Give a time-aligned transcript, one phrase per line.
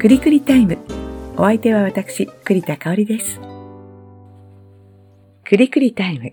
[0.00, 0.78] くりくりタイム。
[1.36, 3.38] お相手は私、栗田香織です。
[5.44, 6.32] くりくりタイム。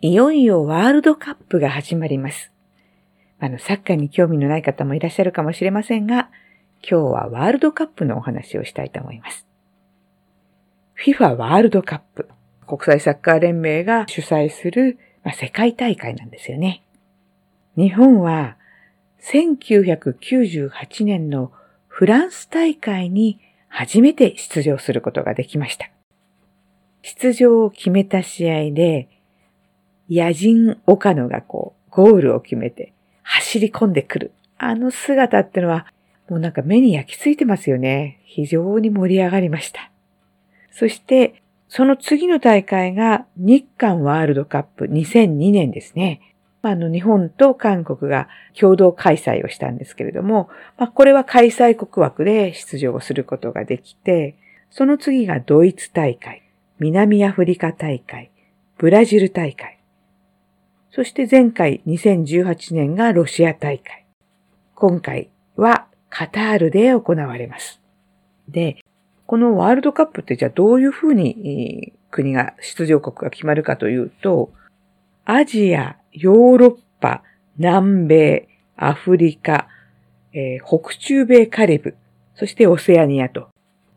[0.00, 2.50] いよいよワールドカップが始まります。
[3.38, 6.28] あの、サッカーに興味のない方もいらっしゃるかもしれませんが、
[6.82, 9.46] 今日はワールドカップのお話をしたいと思います。
[11.06, 12.28] FIFA ワールドカップ。
[12.66, 16.82] 国際サッカー連盟が主催する、まあ、世界大会なんですよね。
[17.76, 18.56] 日本は
[19.22, 21.52] 1998年の
[21.96, 25.92] フランス大会に初めて出場することができました。
[27.02, 29.08] 出場を決めた試合で、
[30.10, 34.32] 野人岡野がこう、ゴールを決めて走り込んでくる。
[34.58, 35.86] あの姿ってのは、
[36.28, 38.20] もうなんか目に焼き付いてますよね。
[38.24, 39.92] 非常に盛り上がりました。
[40.72, 46.33] そして、その次の大会が日韓ワールドカップ2002年ですね。
[46.64, 48.26] まあの、日本と韓国が
[48.58, 54.38] 共同開催をしたんですけれども、まあ、これは開催国枠で出場することができて、
[54.70, 56.42] その次がドイツ大会、
[56.78, 58.30] 南アフリカ大会、
[58.78, 59.78] ブラジル大会、
[60.90, 64.06] そして前回2018年がロシア大会。
[64.74, 67.78] 今回はカタールで行われます。
[68.48, 68.78] で、
[69.26, 74.50] このワールドカップってじゃあどういうふうに国が出場国が決まるかというと、
[75.26, 77.22] アジア、ヨーロッパ、
[77.58, 79.68] 南米、アフリカ、
[80.32, 81.96] えー、北中米カリブ、
[82.36, 83.48] そしてオセアニアと、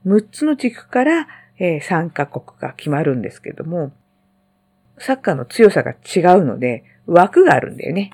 [0.06, 1.28] 6つの地区から、
[1.59, 3.92] えー、参加国が決まるんですけども、
[4.98, 8.12] サッカーの強さが違うので、枠があるんだよね。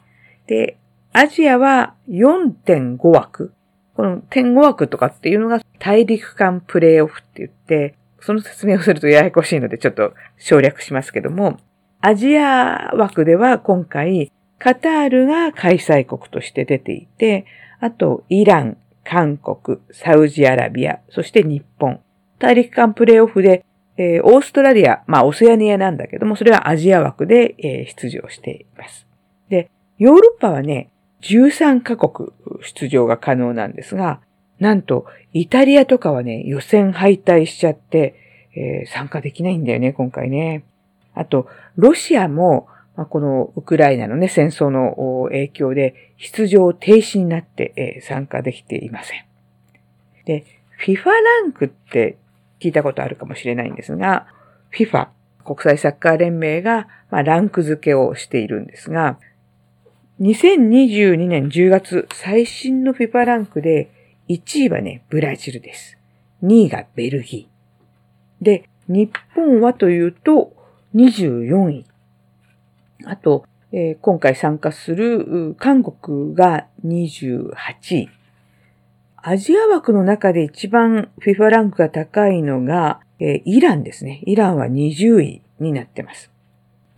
[0.47, 0.77] で、
[1.13, 3.53] アジアは4.5枠。
[3.95, 11.57] この点5枠とかっていうのが大陸間プレイオフって言って、その説明をするとややこしいのでちょっと省略しますけども、
[12.05, 17.45] アジア枠では今回、カタールが開催国として出ていて、
[17.79, 22.01] あと、イラン、韓国、サウジアラビア、そして日本。
[22.39, 23.63] 大陸間プレイオフで、
[23.95, 29.07] えー、オーストラリア、まあ、オセアニアなんだけども、それはアジア枠で、えー、出場しています。
[29.47, 30.89] で、ヨーロッパはね、
[31.21, 32.31] 13カ国
[32.63, 34.19] 出場が可能なんですが、
[34.59, 40.65] なんと、イタリアとかはね、予選敗退しちゃって、えー、参加できないんだよね、今回ね。
[41.13, 49.25] あと、ロシアも、まあ、このウクライナのね、戦争の影響で出場停止になって、参加できていません。
[50.25, 50.45] で、
[50.85, 52.17] FIFA ランクって
[52.59, 54.27] 聞いたことあるかもしれないんですが、
[54.71, 55.07] FIFA、
[55.45, 59.19] 国際サッカー連盟が、まあ、ランク付けをしているんですが、
[60.21, 63.89] 2022年10月最新の FIFA ランクで
[64.29, 65.97] 1位はね、ブラジルです。
[66.43, 68.43] 2位がベルギー。
[68.43, 70.52] で、日本はというと、
[70.95, 71.85] 24位。
[73.05, 77.53] あと、えー、今回参加する韓国が28
[77.95, 78.09] 位。
[79.17, 84.21] アジア枠の中で一番 FIFA ランクが高いのが、えー、イランですね。
[84.25, 86.29] イランは20位になってます。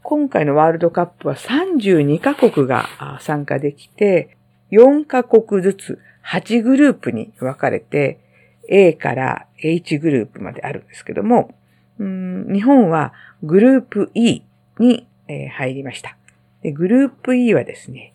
[0.01, 2.87] 今回のワールドカップは32カ国が
[3.21, 4.37] 参加できて、
[4.71, 8.19] 4カ国ずつ8グループに分かれて、
[8.67, 11.55] A から H グループまであるんですけども、
[11.99, 13.13] 日本は
[13.43, 14.41] グループ E
[14.79, 16.17] に、入りました。
[16.63, 18.13] グループ E はですね、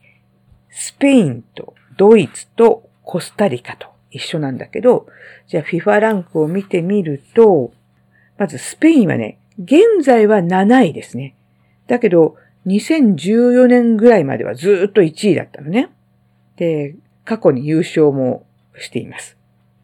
[0.70, 5.06] スペインとドイツとコスタリカと一緒なんだけど、
[5.46, 7.72] じゃあ FIFA ランクを見てみると、
[8.38, 11.34] まずスペインはね、現在は7位ですね。
[11.86, 12.36] だけど、
[12.66, 15.90] 2014年ぐらいまではずっと1位だったのね。
[16.56, 18.44] で、過去に優勝も
[18.78, 19.36] しています。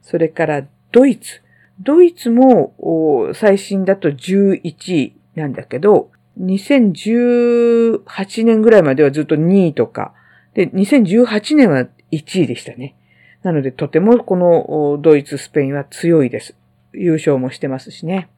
[0.03, 1.43] それからドイツ。
[1.81, 2.73] ドイツも
[3.35, 6.11] 最新だと11位なんだけど、
[6.41, 10.15] 2018年ぐらいまではずっと2位とか、
[10.55, 12.95] で、2018年は1位でしたね。
[13.43, 16.55] なので、とてもこのドイツ、スペインは強いです。
[16.93, 18.29] 優勝もしてますしね。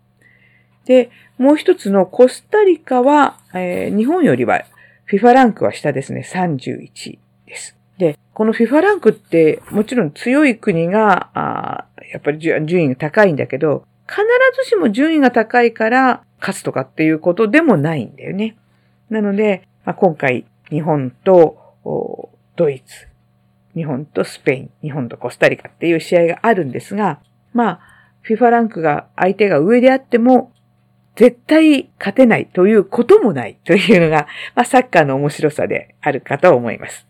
[0.84, 4.65] で、もう一つのコスタリカは、えー、日本よりは
[5.10, 6.27] FIFA ランクは下ですね。
[6.28, 7.77] 31位です。
[7.98, 14.22] で、この FIFA ランクってもちろん強い国が、やっぱり順位が高いんだけど、必
[14.63, 18.57] ずしも順位が高いから勝つとかっていうことでもないんだよね。
[19.10, 23.09] なので、まあ、今回日本とドイツ、
[23.75, 27.21] 日本とスペイン、日本とコスタリカっていう試合があるんですが、
[27.53, 27.81] まあ、
[28.27, 30.53] FIFA ランクが相手が上であっても、
[31.16, 37.08] 絶対勝てないということもないというのが、まあ、サッカーの面白さであるかと思います。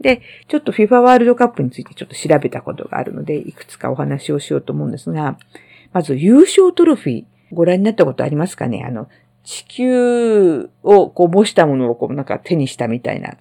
[0.00, 5.38] で、ちょっと FIFA ワールドカップについてちょっと調べたことがあるので、いくつかお話をしようと思うんですが、
[5.92, 8.84] まず優勝トロフィー、ご覧になったことありますかね？
[8.86, 9.08] あの、
[9.42, 13.34] 地球をこう模したものをこうなんか手にしたみたいな、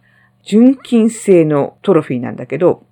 [0.44, 2.84] 純金製のトロフィーなんだけど、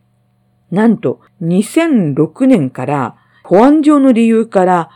[0.71, 4.89] なんと2006年から保安上の理由から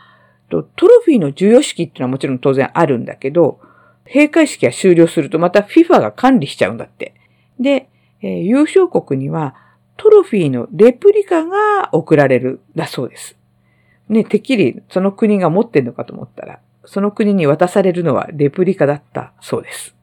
[0.50, 3.60] トロフィーの授与式っていうのはもちろん当然あるんだけど、
[4.04, 7.14] 閉会式が終了するとまた FIFA が管理しちゃうんだって。
[7.60, 7.88] で、
[8.22, 9.54] えー、優勝国には
[9.96, 13.36] トロフィーのレプリカが贈られるだそうです。
[14.08, 19.94] ね、てっきりその国が持ってんのかと思ったら、その国に渡されるのはレプリカだったそうです。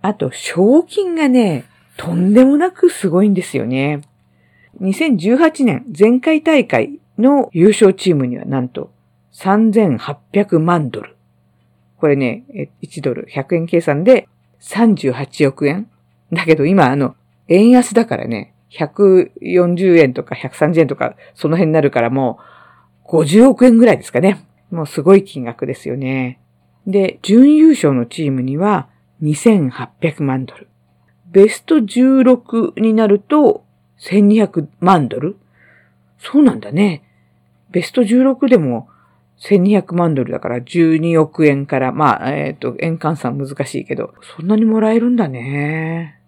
[0.00, 1.64] あと、賞金がね、
[1.96, 4.02] とんでもなくすごいんですよね。
[4.80, 8.92] 2018年前回大会の優勝チームにはなんと
[9.32, 11.16] 3800万ドル。
[11.98, 12.44] これね、
[12.82, 14.28] 1ドル100円計算で
[14.60, 15.90] 38億円。
[16.32, 17.16] だけど今あの、
[17.48, 22.38] 円安だからね、140円とか130円とかその辺になるからも
[23.06, 24.46] う50億円ぐらいですかね。
[24.70, 26.40] もうすごい金額ですよね。
[26.86, 28.88] で、準優勝のチームには
[29.22, 30.68] 2800万ドル。
[31.30, 33.64] ベスト16になると
[34.00, 35.36] 1200万ドル
[36.18, 37.02] そうなんだね。
[37.70, 38.88] ベスト16でも
[39.40, 46.20] 1200万ドルだから12億円から、まあ、えっ、ー、と、円換算難しいけど、そんなにもらえるんだね。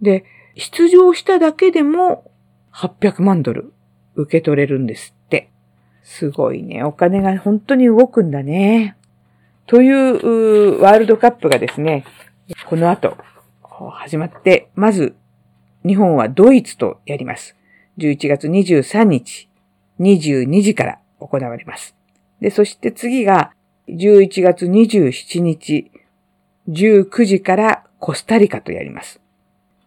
[0.00, 0.24] で、
[0.56, 2.30] 出場しただけでも
[2.72, 3.72] 800万ドル
[4.14, 5.50] 受け取れるんですって。
[6.02, 6.84] すごいね。
[6.84, 8.96] お金が本当に動くんだね。
[9.66, 12.04] というワールドカップがですね、
[12.68, 13.16] この後
[13.92, 15.16] 始まって、まず
[15.86, 17.56] 日本はドイツとやります。
[17.98, 19.48] 11月23日、
[20.00, 21.96] 22時から行われます。
[22.40, 23.52] で、そして次が
[23.88, 25.90] 11月27日、
[26.68, 29.20] 19時からコスタリカとやります。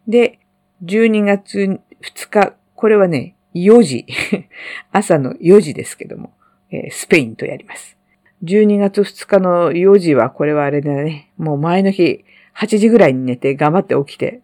[0.07, 0.39] で、
[0.83, 1.57] 12月
[2.01, 4.05] 2日、これはね、4時、
[4.91, 6.31] 朝の4時ですけども、
[6.69, 7.97] えー、スペインとやります。
[8.43, 12.25] 12月2日の4時は、これはあれだね、もう前の日、
[12.55, 14.41] 8時ぐらいに寝て頑張って起きて、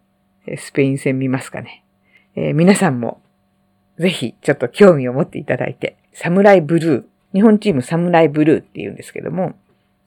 [0.56, 1.84] スペイン戦見ますかね。
[2.34, 3.20] えー、皆さんも、
[3.98, 9.54] ぜひ、ちょっと興味を持っていただいて、サムライブルー、日本チームサムライブルーって言うんですけども、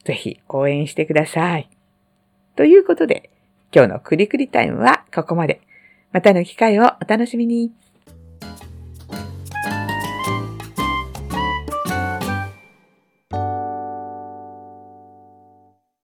[0.03, 1.69] ぜひ応援してください。
[2.57, 3.29] ということで、
[3.73, 5.61] 今日のクリクリタイムはここまで。
[6.11, 7.71] またの機会をお楽しみに。